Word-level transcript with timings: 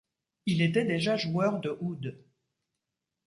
Il 0.47 0.63
était 0.63 0.83
déjà 0.83 1.15
joueur 1.15 1.59
de 1.59 1.77
Oud. 1.79 2.17